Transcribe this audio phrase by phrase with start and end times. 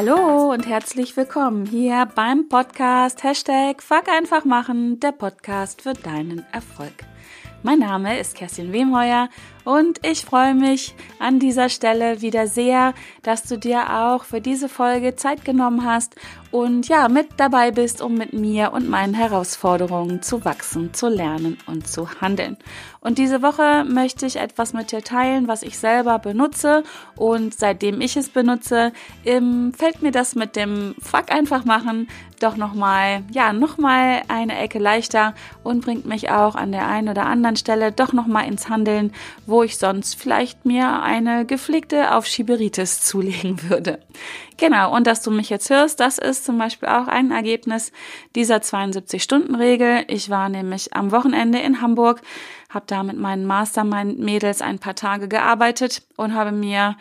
[0.00, 6.46] Hallo und herzlich willkommen hier beim Podcast Hashtag Fuck einfach machen, der Podcast für deinen
[6.52, 6.92] Erfolg.
[7.64, 9.28] Mein Name ist Kerstin Wemheuer
[9.68, 14.66] und ich freue mich an dieser Stelle wieder sehr, dass du dir auch für diese
[14.66, 16.16] Folge Zeit genommen hast
[16.50, 21.58] und ja, mit dabei bist, um mit mir und meinen Herausforderungen zu wachsen, zu lernen
[21.66, 22.56] und zu handeln.
[23.00, 26.82] Und diese Woche möchte ich etwas mit dir teilen, was ich selber benutze
[27.14, 28.92] und seitdem ich es benutze,
[29.22, 32.08] fällt mir das mit dem Fuck einfach machen
[32.42, 37.26] doch nochmal, ja, nochmal eine Ecke leichter und bringt mich auch an der einen oder
[37.26, 39.12] anderen Stelle doch nochmal ins Handeln,
[39.46, 43.98] wo wo ich sonst vielleicht mir eine gepflegte Aufschieberitis zulegen würde.
[44.56, 47.90] Genau, und dass du mich jetzt hörst, das ist zum Beispiel auch ein Ergebnis
[48.36, 50.04] dieser 72-Stunden-Regel.
[50.06, 52.22] Ich war nämlich am Wochenende in Hamburg,
[52.70, 56.96] habe da mit meinen Mastermind-Mädels ein paar Tage gearbeitet und habe mir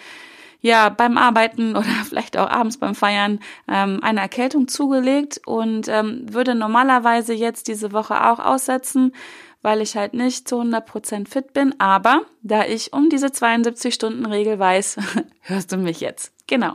[0.59, 6.25] ja beim Arbeiten oder vielleicht auch abends beim Feiern ähm, eine Erkältung zugelegt und ähm,
[6.27, 9.13] würde normalerweise jetzt diese Woche auch aussetzen
[9.61, 11.79] weil ich halt nicht zu 100% fit bin.
[11.79, 14.97] Aber da ich um diese 72-Stunden-Regel weiß,
[15.41, 16.33] hörst du mich jetzt.
[16.47, 16.73] Genau.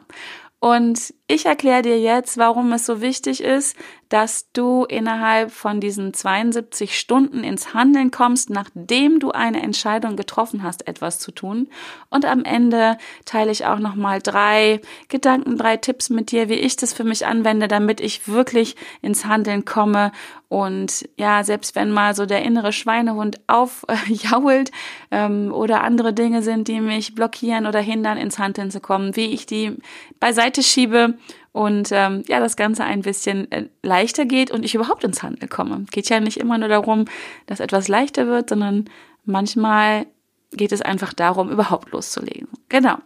[0.58, 3.75] Und ich erkläre dir jetzt, warum es so wichtig ist,
[4.12, 10.62] dass du innerhalb von diesen 72 Stunden ins Handeln kommst, nachdem du eine Entscheidung getroffen
[10.62, 11.69] hast, etwas zu tun.
[12.10, 16.77] Und am Ende teile ich auch nochmal drei Gedanken, drei Tipps mit dir, wie ich
[16.77, 20.12] das für mich anwende, damit ich wirklich ins Handeln komme.
[20.48, 24.70] Und ja, selbst wenn mal so der innere Schweinehund aufjault
[25.10, 29.33] ähm, oder andere Dinge sind, die mich blockieren oder hindern, ins Handeln zu kommen, wie
[29.33, 29.75] ich die
[30.20, 31.14] beiseite schiebe
[31.53, 35.48] und ähm, ja, das Ganze ein bisschen äh, leichter geht und ich überhaupt ins Handeln
[35.48, 35.84] komme.
[35.91, 37.05] Geht ja nicht immer nur darum,
[37.47, 38.87] dass etwas leichter wird, sondern
[39.25, 40.06] manchmal
[40.53, 42.48] geht es einfach darum, überhaupt loszulegen.
[42.69, 42.97] Genau.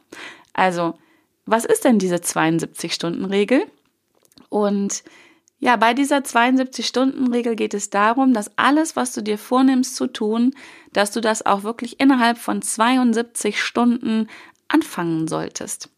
[0.52, 0.94] Also,
[1.44, 3.64] was ist denn diese 72-Stunden-Regel?
[4.48, 5.04] Und
[5.58, 10.54] ja, bei dieser 72-Stunden-Regel geht es darum, dass alles, was du dir vornimmst zu tun,
[10.92, 14.28] dass du das auch wirklich innerhalb von 72 Stunden
[14.68, 15.90] anfangen solltest.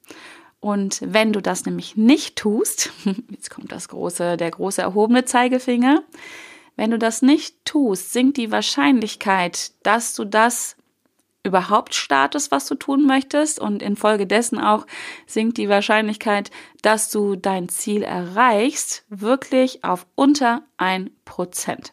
[0.60, 2.90] Und wenn du das nämlich nicht tust,
[3.30, 6.02] jetzt kommt das große, der große erhobene Zeigefinger,
[6.76, 10.76] wenn du das nicht tust, sinkt die Wahrscheinlichkeit, dass du das
[11.44, 14.86] überhaupt startest, was du tun möchtest und infolgedessen auch
[15.26, 16.50] sinkt die Wahrscheinlichkeit,
[16.82, 21.92] dass du dein Ziel erreichst, wirklich auf unter ein Prozent.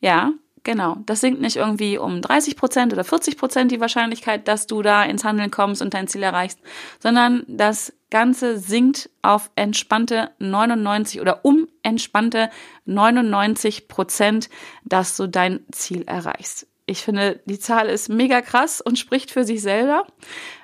[0.00, 0.32] Ja,
[0.64, 4.80] Genau, das sinkt nicht irgendwie um 30 Prozent oder 40 Prozent die Wahrscheinlichkeit, dass du
[4.80, 6.58] da ins Handeln kommst und dein Ziel erreichst,
[6.98, 12.48] sondern das Ganze sinkt auf entspannte 99 oder um entspannte
[12.86, 14.48] 99 Prozent,
[14.84, 16.66] dass du dein Ziel erreichst.
[16.86, 20.06] Ich finde, die Zahl ist mega krass und spricht für sich selber.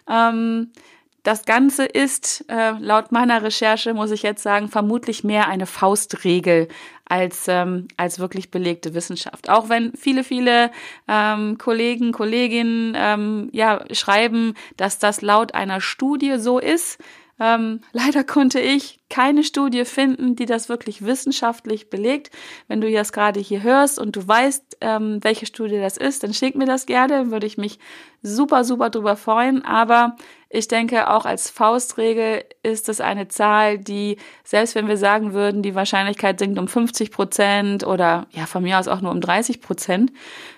[0.09, 0.73] Ähm,
[1.23, 6.69] das Ganze ist, äh, laut meiner Recherche, muss ich jetzt sagen, vermutlich mehr eine Faustregel
[7.05, 9.51] als, ähm, als wirklich belegte Wissenschaft.
[9.51, 10.71] Auch wenn viele, viele
[11.09, 16.99] ähm, Kollegen, Kolleginnen ähm, ja, schreiben, dass das laut einer Studie so ist.
[17.41, 22.31] Ähm, leider konnte ich keine Studie finden, die das wirklich wissenschaftlich belegt.
[22.69, 26.35] Wenn du jetzt gerade hier hörst und du weißt, ähm, welche Studie das ist, dann
[26.35, 27.79] schick mir das gerne, würde ich mich
[28.23, 29.65] super, super drüber freuen.
[29.65, 30.17] Aber
[30.51, 35.63] ich denke, auch als Faustregel ist es eine Zahl, die, selbst wenn wir sagen würden,
[35.63, 39.61] die Wahrscheinlichkeit sinkt um 50 Prozent oder ja, von mir aus auch nur um 30
[39.61, 40.13] Prozent,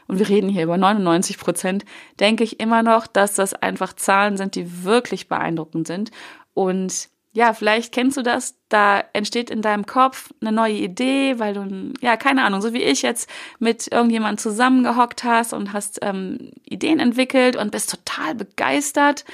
[0.09, 1.87] und wir reden hier über 99 Prozent,
[2.21, 6.11] denke ich immer noch, dass das einfach Zahlen sind, die wirklich beeindruckend sind.
[6.55, 11.55] Und ja, vielleicht kennst du das, da entsteht in deinem Kopf eine neue Idee, weil
[11.55, 16.53] du, ja, keine Ahnung, so wie ich jetzt mit irgendjemandem zusammengehockt hast und hast ähm,
[16.65, 19.25] Ideen entwickelt und bist total begeistert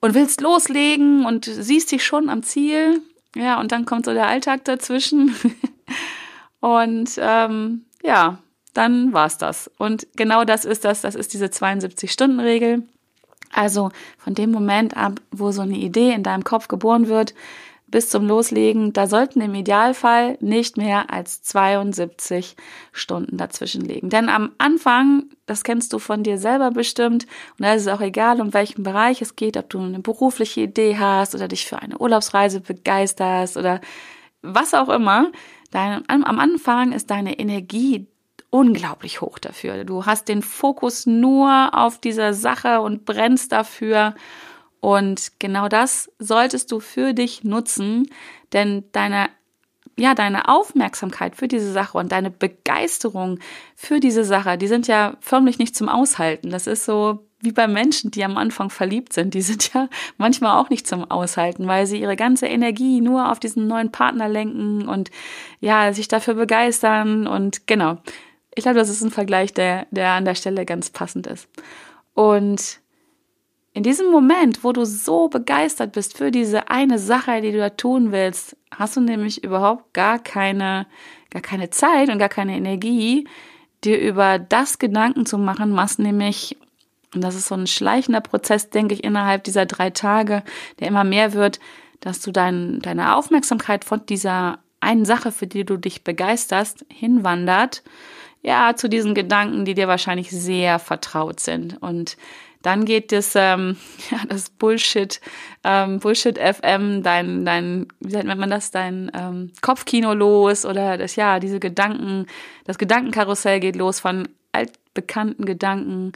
[0.00, 3.00] und willst loslegen und siehst dich schon am Ziel.
[3.34, 5.34] Ja, und dann kommt so der Alltag dazwischen.
[6.60, 8.38] und ähm, ja,
[8.74, 9.70] dann war's das.
[9.78, 12.82] Und genau das ist das, das ist diese 72-Stunden-Regel.
[13.56, 17.34] Also von dem Moment ab, wo so eine Idee in deinem Kopf geboren wird,
[17.88, 22.56] bis zum Loslegen, da sollten im Idealfall nicht mehr als 72
[22.92, 24.10] Stunden dazwischen liegen.
[24.10, 27.26] Denn am Anfang, das kennst du von dir selber bestimmt,
[27.58, 30.62] und da ist es auch egal, um welchen Bereich es geht, ob du eine berufliche
[30.62, 33.80] Idee hast oder dich für eine Urlaubsreise begeisterst oder
[34.42, 35.30] was auch immer.
[35.70, 38.08] Dein, am Anfang ist deine Energie
[38.50, 39.84] unglaublich hoch dafür.
[39.84, 44.14] Du hast den Fokus nur auf dieser Sache und brennst dafür.
[44.80, 48.08] Und genau das solltest du für dich nutzen,
[48.52, 49.28] denn deine
[49.98, 53.38] ja, deine Aufmerksamkeit für diese Sache und deine Begeisterung
[53.74, 56.50] für diese Sache, die sind ja förmlich nicht zum Aushalten.
[56.50, 59.32] Das ist so, wie bei Menschen, die am Anfang verliebt sind.
[59.32, 59.88] Die sind ja
[60.18, 64.28] manchmal auch nicht zum Aushalten, weil sie ihre ganze Energie nur auf diesen neuen Partner
[64.28, 65.10] lenken und
[65.60, 67.26] ja, sich dafür begeistern.
[67.26, 67.98] Und genau,
[68.56, 71.48] ich glaube, das ist ein Vergleich, der, der an der Stelle ganz passend ist.
[72.14, 72.80] Und
[73.74, 77.68] in diesem Moment, wo du so begeistert bist für diese eine Sache, die du da
[77.68, 80.86] tun willst, hast du nämlich überhaupt gar keine,
[81.28, 83.28] gar keine Zeit und gar keine Energie,
[83.84, 86.56] dir über das Gedanken zu machen, was nämlich,
[87.14, 90.42] und das ist so ein schleichender Prozess, denke ich, innerhalb dieser drei Tage,
[90.80, 91.60] der immer mehr wird,
[92.00, 97.82] dass du dein, deine Aufmerksamkeit von dieser einen Sache, für die du dich begeisterst, hinwandert,
[98.46, 101.82] ja, zu diesen Gedanken, die dir wahrscheinlich sehr vertraut sind.
[101.82, 102.16] Und
[102.62, 103.76] dann geht das, ähm,
[104.10, 105.20] ja, das Bullshit,
[105.64, 111.16] ähm, Bullshit FM, dein, dein, wie nennt man das, dein ähm, Kopfkino los oder das,
[111.16, 112.26] ja, diese Gedanken,
[112.64, 116.12] das Gedankenkarussell geht los von altbekannten Gedanken,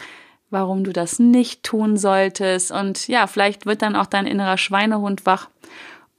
[0.51, 2.71] warum du das nicht tun solltest.
[2.71, 5.49] Und ja, vielleicht wird dann auch dein innerer Schweinehund wach.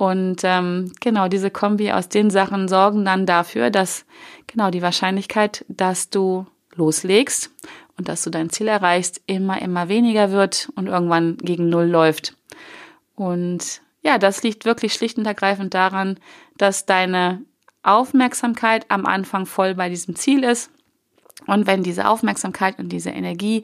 [0.02, 4.04] Und ähm, genau diese Kombi aus den Sachen sorgen dann dafür, dass
[4.48, 7.52] genau die Wahrscheinlichkeit, dass du loslegst
[8.00, 12.36] und dass du dein Ziel erreichst, immer, immer weniger wird und irgendwann gegen Null läuft.
[13.14, 16.18] Und ja, das liegt wirklich schlicht und ergreifend daran,
[16.58, 17.44] dass deine
[17.84, 20.72] Aufmerksamkeit am Anfang voll bei diesem Ziel ist.
[21.46, 23.62] Und wenn diese Aufmerksamkeit und diese Energie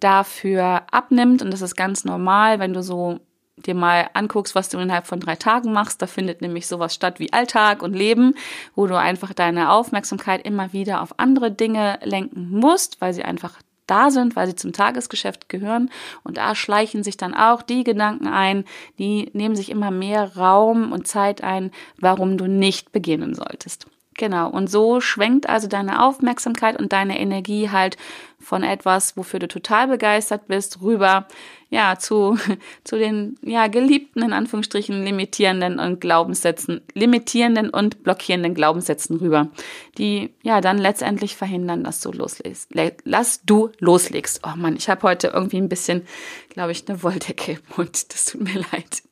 [0.00, 3.20] dafür abnimmt, und das ist ganz normal, wenn du so
[3.66, 7.20] dir mal anguckst, was du innerhalb von drei Tagen machst, da findet nämlich sowas statt
[7.20, 8.34] wie Alltag und Leben,
[8.74, 13.58] wo du einfach deine Aufmerksamkeit immer wieder auf andere Dinge lenken musst, weil sie einfach
[13.86, 15.90] da sind, weil sie zum Tagesgeschäft gehören.
[16.22, 18.64] Und da schleichen sich dann auch die Gedanken ein,
[18.98, 23.86] die nehmen sich immer mehr Raum und Zeit ein, warum du nicht beginnen solltest.
[24.18, 24.50] Genau.
[24.50, 27.96] Und so schwenkt also deine Aufmerksamkeit und deine Energie halt
[28.40, 31.28] von etwas, wofür du total begeistert bist, rüber,
[31.70, 32.36] ja, zu,
[32.84, 39.50] zu den, ja, geliebten, in Anführungsstrichen, limitierenden und Glaubenssätzen, limitierenden und blockierenden Glaubenssätzen rüber,
[39.98, 42.70] die, ja, dann letztendlich verhindern, dass du loslegst,
[43.04, 44.40] lass du loslegst.
[44.44, 46.04] Oh Mann, ich habe heute irgendwie ein bisschen,
[46.48, 48.12] glaube ich, eine Wolldecke im Mund.
[48.12, 49.02] Das tut mir leid.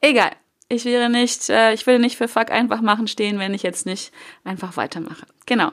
[0.00, 0.30] Egal
[0.68, 3.86] ich wäre nicht, äh, ich würde nicht für Fuck einfach machen stehen, wenn ich jetzt
[3.86, 4.12] nicht
[4.44, 5.26] einfach weitermache.
[5.46, 5.70] Genau.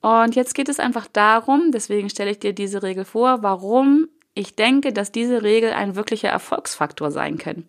[0.00, 4.56] Und jetzt geht es einfach darum, deswegen stelle ich dir diese Regel vor, warum ich
[4.56, 7.68] denke, dass diese Regel ein wirklicher Erfolgsfaktor sein kann.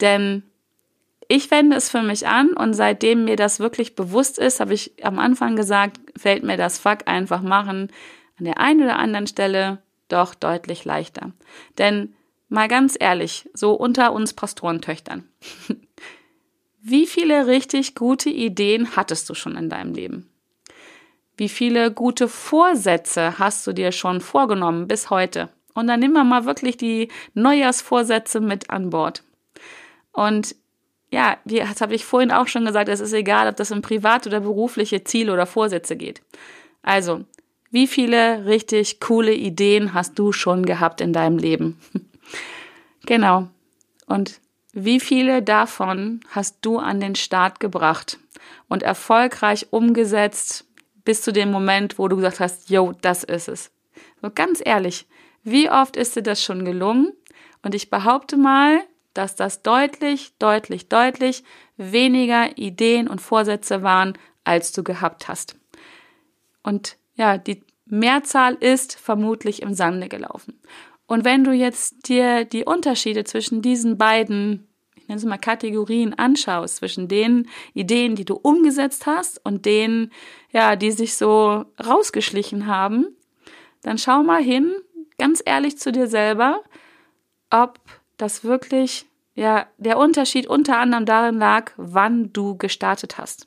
[0.00, 0.42] Denn
[1.28, 5.04] ich wende es für mich an und seitdem mir das wirklich bewusst ist, habe ich
[5.04, 7.92] am Anfang gesagt, fällt mir das Fuck einfach machen
[8.38, 11.32] an der einen oder anderen Stelle doch deutlich leichter.
[11.78, 12.14] Denn
[12.52, 15.26] Mal ganz ehrlich, so unter uns Pastorentöchtern.
[16.82, 20.28] Wie viele richtig gute Ideen hattest du schon in deinem Leben?
[21.38, 25.48] Wie viele gute Vorsätze hast du dir schon vorgenommen bis heute?
[25.72, 29.22] Und dann nehmen wir mal wirklich die Neujahrsvorsätze mit an Bord.
[30.12, 30.54] Und
[31.10, 33.80] ja, wie, das habe ich vorhin auch schon gesagt, es ist egal, ob das um
[33.80, 36.20] privat oder berufliche Ziele oder Vorsätze geht.
[36.82, 37.24] Also,
[37.70, 41.80] wie viele richtig coole Ideen hast du schon gehabt in deinem Leben?
[43.06, 43.48] Genau.
[44.06, 44.40] Und
[44.72, 48.18] wie viele davon hast du an den Start gebracht
[48.68, 50.66] und erfolgreich umgesetzt
[51.04, 53.70] bis zu dem Moment, wo du gesagt hast, yo, das ist es.
[54.20, 55.06] So ganz ehrlich,
[55.42, 57.12] wie oft ist dir das schon gelungen?
[57.62, 58.80] Und ich behaupte mal,
[59.14, 61.44] dass das deutlich, deutlich, deutlich
[61.76, 65.56] weniger Ideen und Vorsätze waren, als du gehabt hast.
[66.62, 70.60] Und ja, die Mehrzahl ist vermutlich im Sande gelaufen.
[71.06, 76.14] Und wenn du jetzt dir die Unterschiede zwischen diesen beiden, ich nenne es mal Kategorien
[76.14, 80.12] anschaust, zwischen den Ideen, die du umgesetzt hast und denen,
[80.52, 83.06] ja, die sich so rausgeschlichen haben,
[83.82, 84.74] dann schau mal hin,
[85.18, 86.62] ganz ehrlich zu dir selber,
[87.50, 87.78] ob
[88.16, 93.46] das wirklich, ja, der Unterschied unter anderem darin lag, wann du gestartet hast.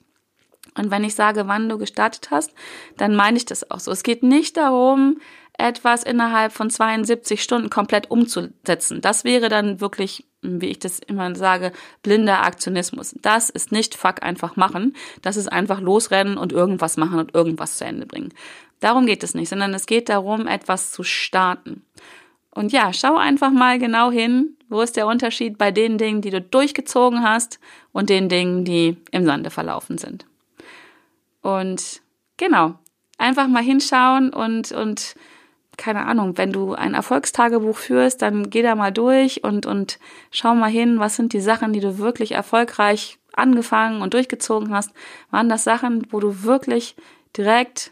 [0.78, 2.54] Und wenn ich sage, wann du gestartet hast,
[2.98, 3.92] dann meine ich das auch so.
[3.92, 5.20] Es geht nicht darum,
[5.58, 9.02] etwas innerhalb von 72 Stunden komplett umzusetzen.
[9.02, 11.72] Das wäre dann wirklich, wie ich das immer sage,
[12.04, 13.16] blinder Aktionismus.
[13.22, 14.96] Das ist nicht fuck einfach machen.
[15.22, 18.34] Das ist einfach losrennen und irgendwas machen und irgendwas zu Ende bringen.
[18.80, 21.84] Darum geht es nicht, sondern es geht darum, etwas zu starten.
[22.52, 26.30] Und ja, schau einfach mal genau hin, wo ist der Unterschied bei den Dingen, die
[26.30, 27.60] du durchgezogen hast
[27.92, 30.26] und den Dingen, die im Sande verlaufen sind.
[31.42, 32.02] Und
[32.38, 32.76] genau,
[33.18, 35.16] einfach mal hinschauen und, und
[35.78, 40.00] keine Ahnung, wenn du ein Erfolgstagebuch führst, dann geh da mal durch und, und
[40.32, 44.92] schau mal hin, was sind die Sachen, die du wirklich erfolgreich angefangen und durchgezogen hast.
[45.32, 46.96] Waren das Sachen, wo du wirklich
[47.38, 47.92] direkt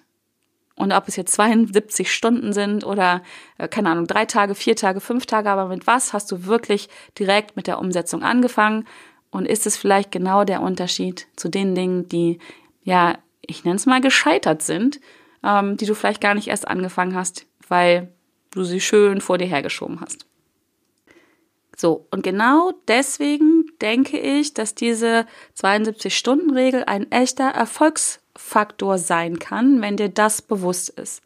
[0.76, 3.22] Und ob es jetzt 72 Stunden sind oder,
[3.60, 6.90] äh, keine Ahnung, drei Tage, vier Tage, fünf Tage, aber mit was hast du wirklich
[7.20, 8.86] direkt mit der Umsetzung angefangen?
[9.30, 12.40] Und ist es vielleicht genau der Unterschied zu den Dingen, die,
[12.84, 15.00] ja, ich nenne es mal gescheitert sind,
[15.44, 18.12] ähm, die du vielleicht gar nicht erst angefangen hast, weil
[18.52, 20.26] du sie schön vor dir hergeschoben hast.
[21.76, 25.26] So, und genau deswegen denke ich, dass diese
[25.58, 31.24] 72-Stunden-Regel ein echter Erfolgsfaktor sein kann, wenn dir das bewusst ist.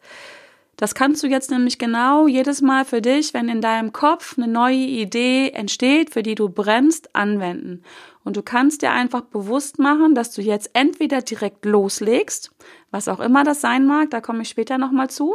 [0.76, 4.46] Das kannst du jetzt nämlich genau jedes Mal für dich, wenn in deinem Kopf eine
[4.46, 7.82] neue Idee entsteht, für die du brennst, anwenden.
[8.22, 12.52] Und du kannst dir einfach bewusst machen, dass du jetzt entweder direkt loslegst,
[12.92, 15.34] was auch immer das sein mag, da komme ich später nochmal zu,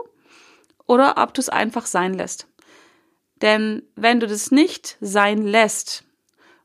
[0.88, 2.48] oder ob du es einfach sein lässt.
[3.42, 6.04] Denn wenn du das nicht sein lässt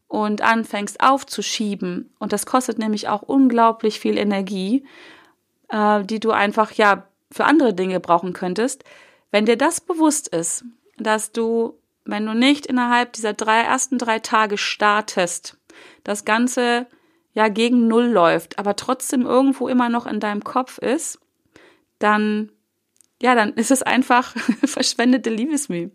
[0.06, 4.84] und anfängst aufzuschieben, und das kostet nämlich auch unglaublich viel Energie,
[5.68, 8.84] äh, die du einfach ja für andere Dinge brauchen könntest,
[9.30, 10.64] wenn dir das bewusst ist,
[10.96, 15.58] dass du, wenn du nicht innerhalb dieser drei, ersten drei Tage startest,
[16.04, 16.87] das Ganze
[17.34, 21.20] ja gegen Null läuft, aber trotzdem irgendwo immer noch in deinem Kopf ist,
[21.98, 22.50] dann,
[23.20, 24.34] ja, dann ist es einfach
[24.64, 25.90] verschwendete Liebesmüh.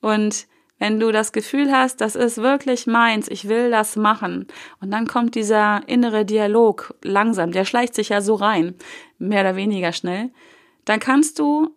[0.00, 0.46] Und
[0.78, 4.46] wenn du das Gefühl hast, das ist wirklich meins, ich will das machen,
[4.80, 8.74] und dann kommt dieser innere Dialog langsam, der schleicht sich ja so rein,
[9.18, 10.30] mehr oder weniger schnell,
[10.84, 11.74] dann kannst du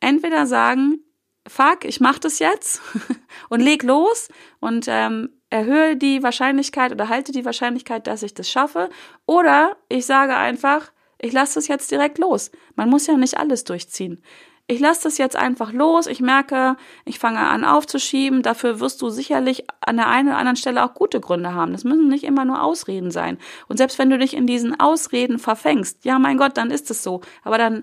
[0.00, 1.00] entweder sagen,
[1.46, 2.80] fuck, ich mach das jetzt
[3.50, 8.48] und leg los und ähm, erhöhe die Wahrscheinlichkeit oder halte die Wahrscheinlichkeit, dass ich das
[8.48, 8.88] schaffe,
[9.26, 12.50] oder ich sage einfach, ich lasse das jetzt direkt los.
[12.74, 14.22] Man muss ja nicht alles durchziehen
[14.70, 16.06] ich lasse das jetzt einfach los.
[16.06, 18.42] Ich merke, ich fange an aufzuschieben.
[18.42, 21.72] Dafür wirst du sicherlich an der einen oder anderen Stelle auch gute Gründe haben.
[21.72, 23.38] Das müssen nicht immer nur Ausreden sein.
[23.66, 27.02] Und selbst wenn du dich in diesen Ausreden verfängst, ja, mein Gott, dann ist es
[27.02, 27.20] so.
[27.42, 27.82] Aber dann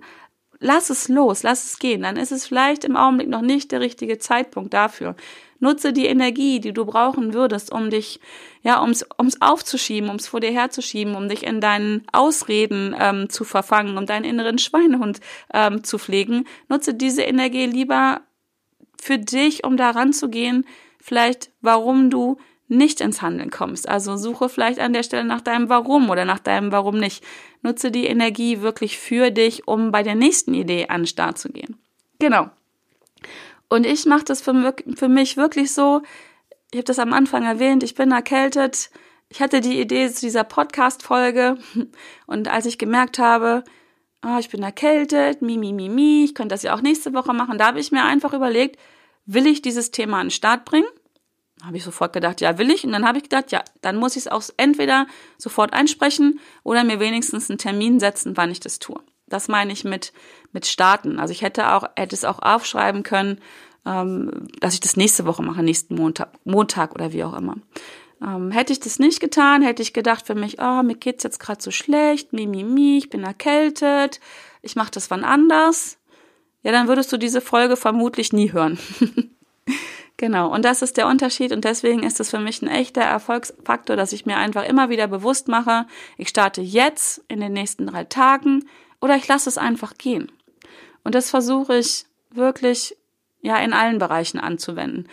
[0.60, 2.02] lass es los, lass es gehen.
[2.02, 5.16] Dann ist es vielleicht im Augenblick noch nicht der richtige Zeitpunkt dafür.
[5.60, 8.20] Nutze die Energie, die du brauchen würdest, um dich,
[8.62, 13.44] ja, ums, ums aufzuschieben, ums vor dir herzuschieben, um dich in deinen Ausreden ähm, zu
[13.44, 15.20] verfangen, um deinen inneren Schweinehund
[15.54, 16.46] ähm, zu pflegen.
[16.70, 18.22] Nutze diese Energie lieber
[19.02, 20.66] für dich, um da ranzugehen,
[21.02, 22.38] vielleicht warum du
[22.68, 23.88] nicht ins Handeln kommst.
[23.88, 27.24] Also suche vielleicht an der Stelle nach deinem Warum oder nach deinem Warum nicht.
[27.62, 31.50] Nutze die Energie wirklich für dich, um bei der nächsten Idee an den Start zu
[31.50, 31.78] gehen.
[32.20, 32.50] Genau.
[33.70, 36.02] Und ich mache das für, für mich wirklich so,
[36.72, 38.90] ich habe das am Anfang erwähnt, ich bin erkältet.
[39.30, 41.58] Ich hatte die Idee zu dieser Podcast-Folge
[42.28, 43.64] und als ich gemerkt habe,
[44.26, 47.34] oh, ich bin erkältet, mi, mi, mi, mi, ich könnte das ja auch nächste Woche
[47.34, 48.78] machen, da habe ich mir einfach überlegt,
[49.26, 50.88] will ich dieses Thema an den Start bringen?
[51.64, 52.86] Habe ich sofort gedacht, ja, will ich.
[52.86, 56.84] Und dann habe ich gedacht, ja, dann muss ich es auch entweder sofort einsprechen oder
[56.84, 59.00] mir wenigstens einen Termin setzen, wann ich das tue.
[59.28, 60.14] Das meine ich mit,
[60.52, 61.20] mit starten.
[61.20, 63.40] Also ich hätte auch, hätte es auch aufschreiben können,
[63.86, 67.56] ähm, dass ich das nächste Woche mache, nächsten Montag, Montag oder wie auch immer.
[68.22, 71.40] Ähm, hätte ich das nicht getan, hätte ich gedacht für mich, oh, mir geht's jetzt
[71.40, 74.20] gerade so schlecht, mi, mi, mi, ich bin erkältet,
[74.62, 75.98] ich mache das wann anders.
[76.64, 78.80] Ja, dann würdest du diese Folge vermutlich nie hören.
[80.18, 83.96] genau, und das ist der Unterschied und deswegen ist es für mich ein echter Erfolgsfaktor,
[83.96, 85.86] dass ich mir einfach immer wieder bewusst mache,
[86.18, 88.68] ich starte jetzt in den nächsten drei Tagen
[89.00, 90.32] oder ich lasse es einfach gehen.
[91.04, 92.98] Und das versuche ich wirklich
[93.42, 95.08] ja in allen Bereichen anzuwenden.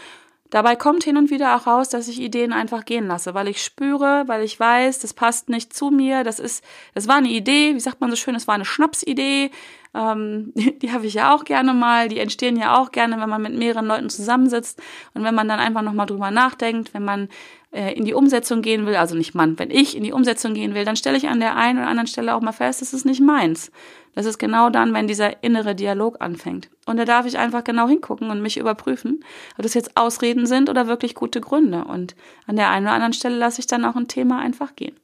[0.54, 3.60] Dabei kommt hin und wieder auch raus, dass ich Ideen einfach gehen lasse, weil ich
[3.60, 6.62] spüre, weil ich weiß, das passt nicht zu mir, das ist,
[6.94, 9.50] das war eine Idee, wie sagt man so schön, es war eine Schnapsidee,
[9.94, 13.28] ähm, die, die habe ich ja auch gerne mal, die entstehen ja auch gerne, wenn
[13.28, 14.80] man mit mehreren Leuten zusammensitzt
[15.14, 17.30] und wenn man dann einfach nochmal drüber nachdenkt, wenn man
[17.74, 20.84] in die Umsetzung gehen will, also nicht man, wenn ich in die Umsetzung gehen will,
[20.84, 23.20] dann stelle ich an der einen oder anderen Stelle auch mal fest, das ist nicht
[23.20, 23.72] meins.
[24.14, 26.70] Das ist genau dann, wenn dieser innere Dialog anfängt.
[26.86, 29.24] Und da darf ich einfach genau hingucken und mich überprüfen,
[29.56, 31.84] ob das jetzt Ausreden sind oder wirklich gute Gründe.
[31.84, 32.14] Und
[32.46, 34.94] an der einen oder anderen Stelle lasse ich dann auch ein Thema einfach gehen.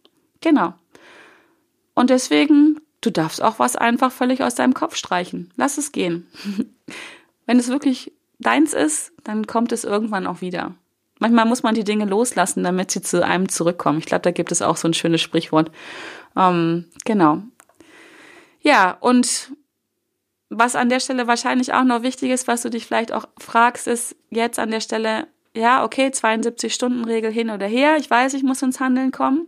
[0.41, 0.75] Genau.
[1.95, 5.51] Und deswegen, du darfst auch was einfach völlig aus deinem Kopf streichen.
[5.57, 6.29] Lass es gehen.
[7.47, 10.77] wenn es wirklich deins ist, dann kommt es irgendwann auch wieder.
[11.21, 13.99] Manchmal muss man die Dinge loslassen, damit sie zu einem zurückkommen.
[13.99, 15.71] Ich glaube, da gibt es auch so ein schönes Sprichwort.
[16.37, 17.43] Ähm, genau.
[18.63, 19.53] Ja, und
[20.49, 23.87] was an der Stelle wahrscheinlich auch noch wichtig ist, was du dich vielleicht auch fragst,
[23.87, 27.97] ist jetzt an der Stelle, ja, okay, 72-Stunden-Regel hin oder her.
[27.99, 29.47] Ich weiß, ich muss ins Handeln kommen.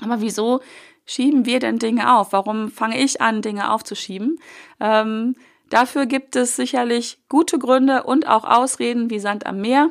[0.00, 0.60] Aber wieso
[1.06, 2.32] schieben wir denn Dinge auf?
[2.32, 4.38] Warum fange ich an, Dinge aufzuschieben?
[4.78, 5.34] Ähm,
[5.70, 9.90] dafür gibt es sicherlich gute Gründe und auch Ausreden wie Sand am Meer.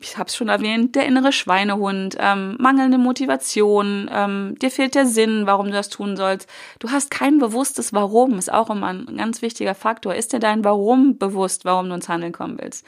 [0.00, 5.06] Ich habe es schon erwähnt, der innere Schweinehund, ähm, mangelnde Motivation, ähm, dir fehlt der
[5.06, 6.48] Sinn, warum du das tun sollst.
[6.78, 10.14] Du hast kein bewusstes Warum, ist auch immer ein ganz wichtiger Faktor.
[10.14, 12.86] Ist dir dein Warum bewusst, warum du ins Handeln kommen willst?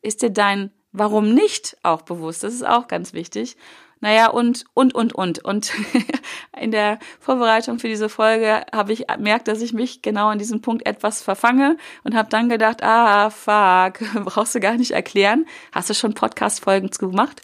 [0.00, 2.44] Ist dir dein Warum nicht auch bewusst?
[2.44, 3.56] Das ist auch ganz wichtig.
[4.02, 5.44] Naja, und, und, und, und.
[5.44, 5.72] Und
[6.60, 10.60] in der Vorbereitung für diese Folge habe ich merkt, dass ich mich genau an diesem
[10.60, 15.46] Punkt etwas verfange und habe dann gedacht, ah, fuck, brauchst du gar nicht erklären.
[15.70, 17.42] Hast du schon Podcast-Folgen zu gemacht?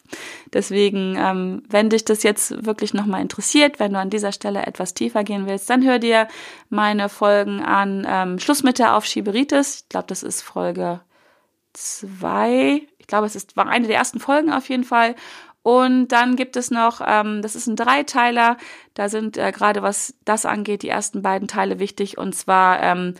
[0.52, 4.94] Deswegen, ähm, wenn dich das jetzt wirklich nochmal interessiert, wenn du an dieser Stelle etwas
[4.94, 6.26] tiefer gehen willst, dann hör dir
[6.70, 8.04] meine Folgen an.
[8.08, 9.82] Ähm, Schluss mit der Aufschieberitis.
[9.82, 11.02] Ich glaube, das ist Folge
[11.72, 12.82] zwei.
[12.98, 15.14] Ich glaube, es ist, war eine der ersten Folgen auf jeden Fall.
[15.62, 18.56] Und dann gibt es noch, ähm, das ist ein Dreiteiler,
[18.94, 23.14] da sind äh, gerade was das angeht, die ersten beiden Teile wichtig, und zwar ähm,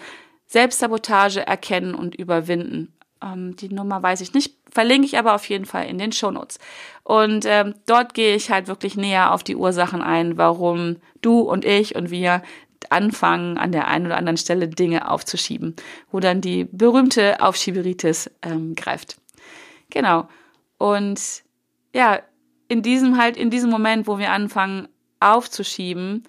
[0.47, 2.95] Selbstsabotage erkennen und überwinden.
[3.23, 6.59] Ähm, die Nummer weiß ich nicht, verlinke ich aber auf jeden Fall in den Shownotes.
[7.05, 11.65] Und ähm, dort gehe ich halt wirklich näher auf die Ursachen ein, warum du und
[11.65, 12.43] ich und wir
[12.91, 15.75] anfangen, an der einen oder anderen Stelle Dinge aufzuschieben,
[16.11, 19.19] wo dann die berühmte Aufschieberitis ähm, greift.
[19.91, 20.29] Genau.
[20.79, 21.43] Und
[21.99, 22.21] ja,
[22.69, 24.87] in diesem halt, in diesem Moment, wo wir anfangen
[25.19, 26.23] aufzuschieben,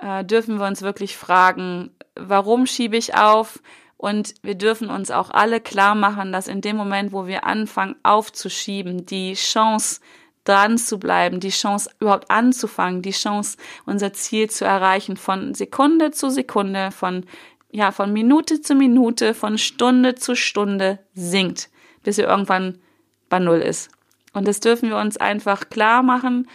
[0.00, 3.62] äh, dürfen wir uns wirklich fragen, warum schiebe ich auf?
[3.96, 7.94] Und wir dürfen uns auch alle klar machen, dass in dem Moment, wo wir anfangen
[8.02, 10.00] aufzuschieben, die Chance
[10.42, 16.10] dran zu bleiben, die Chance überhaupt anzufangen, die Chance unser Ziel zu erreichen von Sekunde
[16.10, 17.24] zu Sekunde, von
[17.70, 21.70] ja, von Minute zu Minute, von Stunde zu Stunde sinkt,
[22.02, 22.80] bis sie irgendwann
[23.28, 23.90] bei Null ist.
[24.38, 26.48] Und das dürfen wir uns einfach klar machen.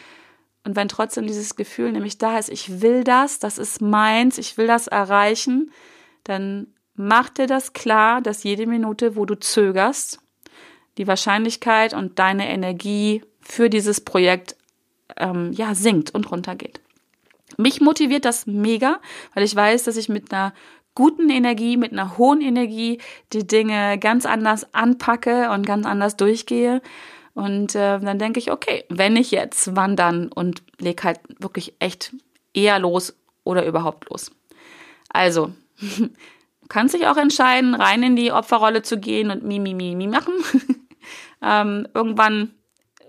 [0.64, 4.58] Und wenn trotzdem dieses Gefühl nämlich da ist, ich will das, das ist meins, ich
[4.58, 5.72] will das erreichen,
[6.24, 10.20] dann mach dir das klar, dass jede Minute, wo du zögerst,
[10.98, 14.56] die Wahrscheinlichkeit und deine Energie für dieses Projekt
[15.18, 16.80] ähm, ja sinkt und runtergeht.
[17.58, 19.00] Mich motiviert das mega,
[19.34, 20.54] weil ich weiß, dass ich mit einer
[20.96, 23.00] guten Energie, mit einer hohen Energie
[23.32, 26.82] die Dinge ganz anders anpacke und ganz anders durchgehe.
[27.34, 30.32] Und äh, dann denke ich, okay, wenn nicht jetzt, wann dann?
[30.32, 32.14] Und leg halt wirklich echt
[32.54, 34.32] eher los oder überhaupt los.
[35.10, 35.52] Also,
[36.70, 40.08] kannst dich auch entscheiden, rein in die Opferrolle zu gehen und mi, mi, mi, mi
[40.08, 40.34] machen.
[41.42, 42.54] ähm, irgendwann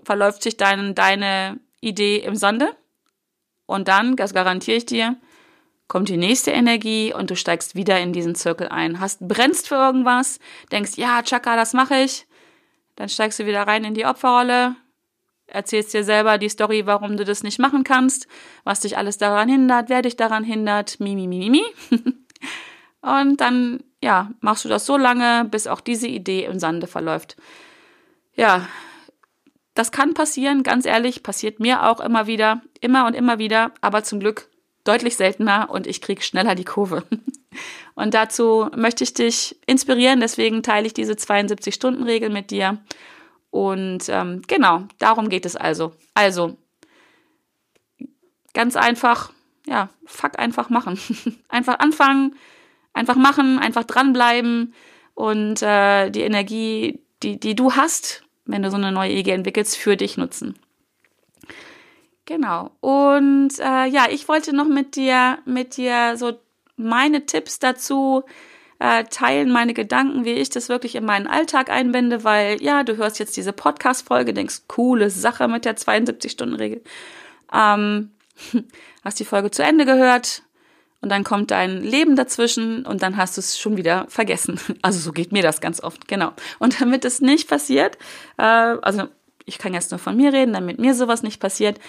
[0.03, 2.75] verläuft sich dein, deine Idee im Sande.
[3.65, 5.17] Und dann, das garantiere ich dir,
[5.87, 8.99] kommt die nächste Energie und du steigst wieder in diesen Zirkel ein.
[8.99, 10.39] Hast, brennst für irgendwas,
[10.71, 12.27] denkst, ja, Chaka, das mache ich.
[12.95, 14.75] Dann steigst du wieder rein in die Opferrolle,
[15.47, 18.27] erzählst dir selber die Story, warum du das nicht machen kannst,
[18.63, 21.63] was dich alles daran hindert, wer dich daran hindert, mi, mi, mi, mi, mi.
[23.01, 27.37] Und dann, ja, machst du das so lange, bis auch diese Idee im Sande verläuft.
[28.35, 28.67] Ja,
[29.75, 34.03] das kann passieren, ganz ehrlich, passiert mir auch immer wieder, immer und immer wieder, aber
[34.03, 34.49] zum Glück
[34.85, 37.03] deutlich seltener und ich krieg schneller die Kurve.
[37.95, 42.79] Und dazu möchte ich dich inspirieren, deswegen teile ich diese 72-Stunden-Regel mit dir.
[43.51, 45.93] Und ähm, genau, darum geht es also.
[46.13, 46.57] Also,
[48.53, 49.31] ganz einfach,
[49.65, 50.99] ja, fuck einfach machen.
[51.49, 52.35] einfach anfangen,
[52.93, 54.73] einfach machen, einfach dranbleiben
[55.13, 59.77] und äh, die Energie, die, die du hast, wenn du so eine neue Idee entwickelst,
[59.77, 60.55] für dich nutzen.
[62.25, 62.71] Genau.
[62.81, 66.33] Und äh, ja, ich wollte noch mit dir, mit dir so
[66.77, 68.23] meine Tipps dazu
[68.79, 72.97] äh, teilen, meine Gedanken, wie ich das wirklich in meinen Alltag einbinde, weil ja, du
[72.97, 76.81] hörst jetzt diese Podcast-Folge, denkst, coole Sache mit der 72-Stunden-Regel.
[77.53, 78.11] Ähm,
[79.03, 80.43] hast die Folge zu Ende gehört
[81.01, 84.59] und dann kommt dein Leben dazwischen und dann hast du es schon wieder vergessen.
[84.81, 86.31] Also so geht mir das ganz oft, genau.
[86.59, 87.97] Und damit es nicht passiert,
[88.37, 89.03] äh, also
[89.45, 91.79] ich kann jetzt nur von mir reden, damit mir sowas nicht passiert,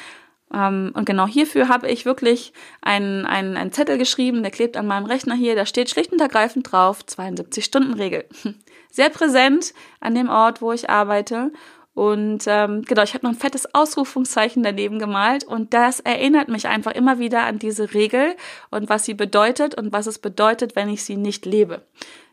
[0.50, 5.06] und genau hierfür habe ich wirklich einen, einen, einen Zettel geschrieben, der klebt an meinem
[5.06, 8.24] Rechner hier, da steht schlicht und ergreifend drauf 72-Stunden-Regel.
[8.90, 11.52] Sehr präsent an dem Ort, wo ich arbeite.
[11.96, 16.68] Und ähm, genau, ich habe noch ein fettes Ausrufungszeichen daneben gemalt und das erinnert mich
[16.68, 18.36] einfach immer wieder an diese Regel
[18.70, 21.80] und was sie bedeutet und was es bedeutet, wenn ich sie nicht lebe.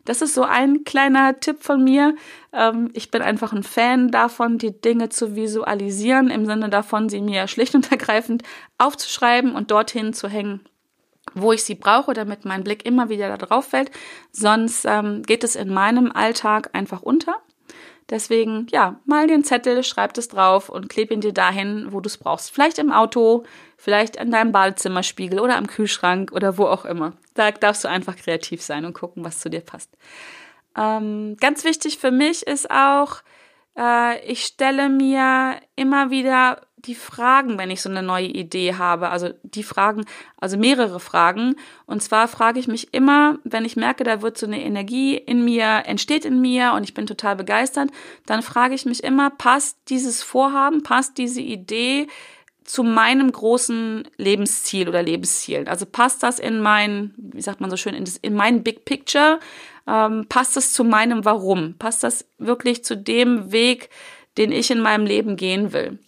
[0.04, 2.14] Das ist so ein kleiner Tipp von mir.
[2.52, 7.22] Ähm, ich bin einfach ein Fan davon, die Dinge zu visualisieren, im Sinne davon, sie
[7.22, 8.42] mir schlicht und ergreifend
[8.76, 10.60] aufzuschreiben und dorthin zu hängen
[11.32, 13.90] wo ich sie brauche, damit mein Blick immer wieder da drauf fällt.
[14.30, 17.36] Sonst ähm, geht es in meinem Alltag einfach unter.
[18.10, 22.08] Deswegen, ja, mal den Zettel, schreib es drauf und kleb ihn dir dahin, wo du
[22.08, 22.50] es brauchst.
[22.50, 23.44] Vielleicht im Auto,
[23.78, 27.14] vielleicht an deinem Badezimmerspiegel oder am Kühlschrank oder wo auch immer.
[27.34, 29.90] Da darfst du einfach kreativ sein und gucken, was zu dir passt.
[30.76, 33.22] Ähm, ganz wichtig für mich ist auch,
[33.78, 39.10] äh, ich stelle mir immer wieder die Fragen, wenn ich so eine neue Idee habe.
[39.10, 40.04] Also die Fragen,
[40.36, 41.56] also mehrere Fragen.
[41.86, 45.44] Und zwar frage ich mich immer, wenn ich merke, da wird so eine Energie in
[45.44, 47.90] mir, entsteht in mir und ich bin total begeistert,
[48.26, 52.06] dann frage ich mich immer, passt dieses Vorhaben, passt diese Idee
[52.64, 55.68] zu meinem großen Lebensziel oder Lebenszielen?
[55.68, 58.84] Also passt das in mein, wie sagt man so schön, in, das, in mein Big
[58.84, 59.38] Picture?
[59.86, 61.74] Ähm, passt das zu meinem Warum?
[61.78, 63.90] Passt das wirklich zu dem Weg,
[64.38, 65.98] den ich in meinem Leben gehen will?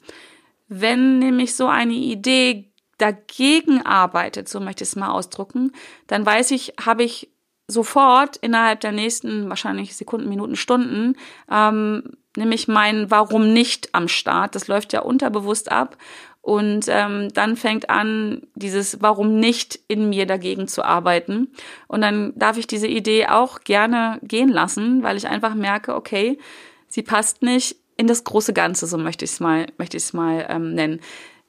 [0.69, 5.73] Wenn nämlich so eine Idee dagegen arbeitet, so möchte ich es mal ausdrucken,
[6.07, 7.31] dann weiß ich, habe ich
[7.69, 11.17] sofort innerhalb der nächsten wahrscheinlich Sekunden, Minuten, Stunden
[11.51, 14.55] ähm, nämlich mein Warum nicht am Start.
[14.55, 15.97] Das läuft ja unterbewusst ab.
[16.43, 21.49] Und ähm, dann fängt an, dieses Warum nicht in mir dagegen zu arbeiten.
[21.89, 26.39] Und dann darf ich diese Idee auch gerne gehen lassen, weil ich einfach merke, okay,
[26.87, 30.13] sie passt nicht in das große Ganze, so möchte ich es mal, möchte ich es
[30.13, 31.01] mal ähm, nennen.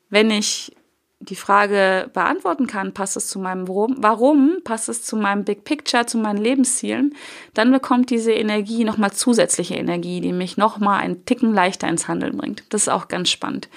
[0.10, 0.72] Wenn ich
[1.20, 5.64] die Frage beantworten kann, passt es zu meinem Warum, warum passt es zu meinem Big
[5.64, 7.16] Picture, zu meinen Lebenszielen,
[7.54, 12.38] dann bekommt diese Energie nochmal zusätzliche Energie, die mich nochmal einen Ticken leichter ins Handeln
[12.38, 12.64] bringt.
[12.70, 13.68] Das ist auch ganz spannend.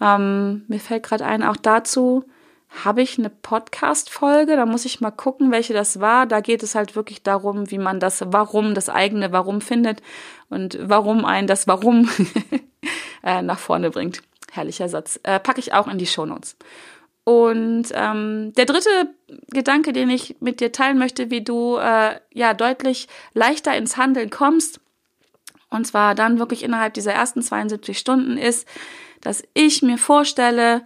[0.00, 2.24] Ähm, mir fällt gerade ein, auch dazu
[2.84, 6.26] habe ich eine Podcast-Folge, da muss ich mal gucken, welche das war.
[6.26, 10.02] Da geht es halt wirklich darum, wie man das Warum, das eigene Warum findet
[10.48, 12.08] und warum ein das Warum
[13.22, 14.22] äh, nach vorne bringt.
[14.50, 15.20] Herrlicher Satz.
[15.22, 16.56] Äh, packe ich auch in die Shownotes.
[17.24, 18.90] Und ähm, der dritte
[19.50, 24.30] Gedanke, den ich mit dir teilen möchte, wie du äh, ja deutlich leichter ins Handeln
[24.30, 24.80] kommst,
[25.70, 28.68] und zwar dann wirklich innerhalb dieser ersten 72 Stunden ist,
[29.20, 30.82] dass ich mir vorstelle,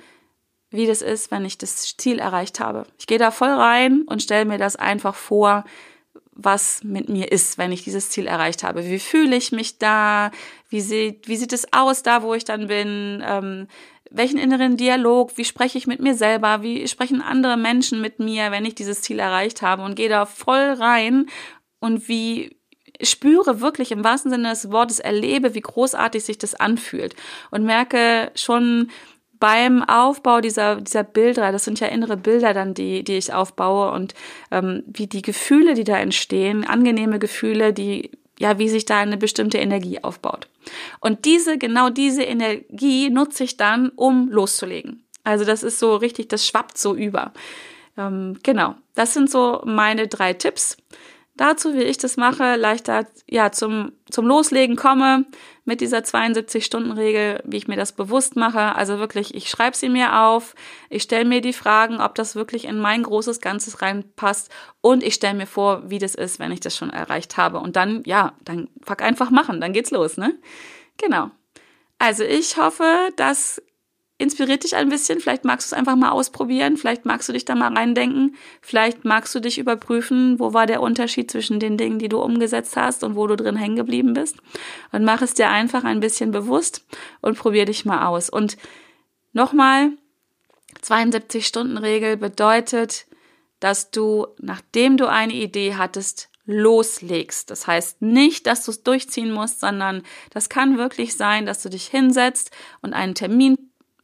[0.71, 2.87] wie das ist, wenn ich das Ziel erreicht habe.
[2.99, 5.65] Ich gehe da voll rein und stelle mir das einfach vor,
[6.33, 8.85] was mit mir ist, wenn ich dieses Ziel erreicht habe.
[8.85, 10.31] Wie fühle ich mich da?
[10.69, 13.25] Wie sieht, wie sieht es aus da, wo ich dann bin?
[13.27, 13.69] Ähm,
[14.11, 15.37] welchen inneren Dialog?
[15.37, 16.63] Wie spreche ich mit mir selber?
[16.63, 19.83] Wie sprechen andere Menschen mit mir, wenn ich dieses Ziel erreicht habe?
[19.83, 21.27] Und gehe da voll rein
[21.81, 22.57] und wie
[23.03, 27.15] spüre wirklich im wahrsten Sinne des Wortes, erlebe, wie großartig sich das anfühlt
[27.51, 28.91] und merke schon,
[29.39, 33.91] beim Aufbau dieser, dieser Bilder, das sind ja innere Bilder dann, die, die ich aufbaue
[33.93, 34.15] und
[34.51, 39.17] ähm, wie die Gefühle, die da entstehen, angenehme Gefühle, die, ja, wie sich da eine
[39.17, 40.49] bestimmte Energie aufbaut.
[41.01, 45.05] Und diese, genau diese Energie nutze ich dann, um loszulegen.
[45.25, 47.33] Also das ist so richtig, das schwappt so über.
[47.99, 50.77] Ähm, genau, das sind so meine drei Tipps
[51.37, 55.27] dazu, wie ich das mache, leichter ja zum zum Loslegen komme
[55.65, 58.77] mit dieser 72-Stunden-Regel, wie ich mir das bewusst mache.
[58.77, 60.55] Also wirklich, ich schreibe sie mir auf,
[60.91, 65.15] ich stelle mir die Fragen, ob das wirklich in mein großes Ganzes reinpasst und ich
[65.15, 67.59] stelle mir vor, wie das ist, wenn ich das schon erreicht habe.
[67.59, 70.39] Und dann, ja, dann fuck einfach machen, dann geht's los, ne?
[70.99, 71.31] Genau.
[71.99, 73.61] Also ich hoffe, dass
[74.19, 75.21] inspiriert dich ein bisschen.
[75.21, 76.77] Vielleicht magst du es einfach mal ausprobieren.
[76.77, 78.37] Vielleicht magst du dich da mal reindenken.
[78.63, 82.77] Vielleicht magst du dich überprüfen, wo war der Unterschied zwischen den Dingen, die du umgesetzt
[82.77, 84.37] hast und wo du drin hängen geblieben bist.
[84.93, 86.87] Und mach es dir einfach ein bisschen bewusst
[87.21, 88.31] und probier dich mal aus.
[88.31, 88.57] Und
[89.33, 89.91] nochmal,
[90.83, 93.07] 72-Stunden-Regel bedeutet,
[93.61, 97.51] dass du, nachdem du eine Idee hattest, loslegst.
[97.51, 101.69] Das heißt nicht, dass du es durchziehen musst, sondern das kann wirklich sein, dass du
[101.69, 102.51] dich hinsetzt
[102.83, 103.57] und einen Termin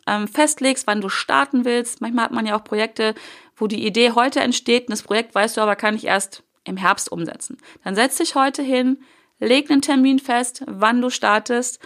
[0.07, 2.01] ähm, festlegst, wann du starten willst.
[2.01, 3.15] Manchmal hat man ja auch Projekte,
[3.57, 6.77] wo die Idee heute entsteht und das Projekt weißt du aber, kann ich erst im
[6.77, 7.59] Herbst umsetzen.
[7.85, 9.03] Dann setz dich heute hin,
[9.39, 11.81] leg einen Termin fest, wann du startest,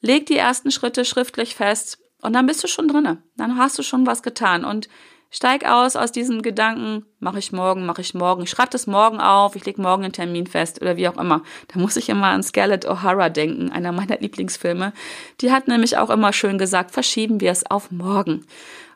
[0.00, 3.22] leg die ersten Schritte schriftlich fest und dann bist du schon drinne.
[3.36, 4.88] Dann hast du schon was getan und
[5.32, 9.20] Steig aus aus diesem Gedanken, mache ich morgen, mache ich morgen, ich schreibe das morgen
[9.20, 11.42] auf, ich lege morgen einen Termin fest oder wie auch immer.
[11.68, 14.92] Da muss ich immer an Scarlett O'Hara denken, einer meiner Lieblingsfilme.
[15.40, 18.44] Die hat nämlich auch immer schön gesagt, verschieben wir es auf morgen.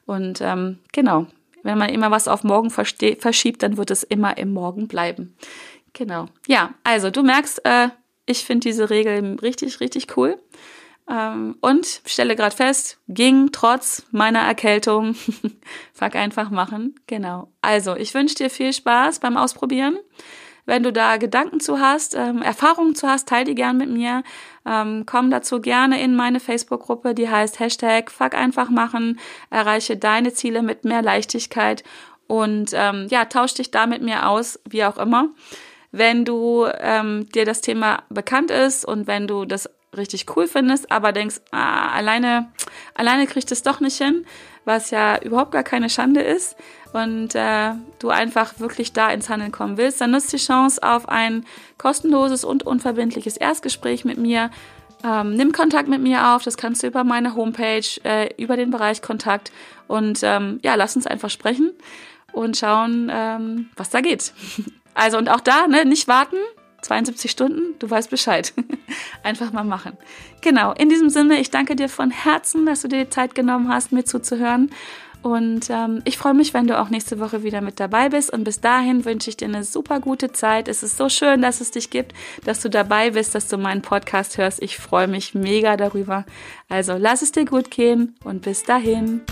[0.07, 1.27] Und ähm, genau,
[1.63, 5.37] wenn man immer was auf morgen verschiebt, dann wird es immer im Morgen bleiben.
[5.93, 6.27] Genau.
[6.49, 7.89] Ja, also du merkst, äh,
[8.27, 10.39] ich finde diese Regel richtig, richtig cool.
[11.09, 15.15] Ähm, und stelle gerade fest, ging trotz meiner Erkältung.
[15.93, 16.95] Fuck einfach machen.
[17.07, 17.53] Genau.
[17.61, 19.99] Also, ich wünsche dir viel Spaß beim Ausprobieren.
[20.67, 24.23] Wenn du da Gedanken zu hast, ähm, Erfahrungen zu hast, teile die gern mit mir.
[24.65, 29.21] Ähm, komm dazu gerne in meine Facebook-Gruppe, die heißt Hashtag Fuck einfach machen.
[29.51, 31.85] Erreiche deine Ziele mit mehr Leichtigkeit
[32.27, 35.29] und ähm, ja, tausch dich da mit mir aus, wie auch immer.
[35.93, 40.91] Wenn du ähm, dir das Thema bekannt ist und wenn du das richtig cool findest,
[40.91, 42.53] aber denkst, ah, alleine,
[42.95, 44.27] alleine kriegt es doch nicht hin,
[44.65, 46.57] was ja überhaupt gar keine Schande ist
[46.93, 51.09] und äh, du einfach wirklich da ins Handeln kommen willst, dann nutzt die Chance auf
[51.09, 51.45] ein
[51.77, 54.51] kostenloses und unverbindliches Erstgespräch mit mir.
[55.05, 56.45] ähm, nimm Kontakt mit mir auf.
[56.45, 59.53] Das kannst du über meine Homepage, äh, über den Bereich Kontakt.
[59.87, 61.73] Und ähm, ja, lass uns einfach sprechen
[62.33, 64.33] und schauen, ähm, was da geht.
[64.97, 66.37] Also und auch da, ne, nicht warten,
[66.85, 68.53] 72 Stunden, du weißt Bescheid.
[69.23, 69.97] Einfach mal machen.
[70.41, 73.69] Genau, in diesem Sinne, ich danke dir von Herzen, dass du dir die Zeit genommen
[73.69, 74.71] hast, mir zuzuhören.
[75.23, 78.31] Und ähm, ich freue mich, wenn du auch nächste Woche wieder mit dabei bist.
[78.31, 80.69] Und bis dahin wünsche ich dir eine super gute Zeit.
[80.69, 82.13] Es ist so schön, dass es dich gibt,
[82.45, 84.63] dass du dabei bist, dass du meinen Podcast hörst.
[84.63, 86.27] Ich freue mich mega darüber.
[86.69, 89.23] Also lass es dir gut gehen und bis dahin.